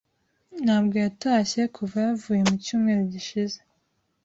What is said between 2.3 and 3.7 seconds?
mu cyumweru gishize.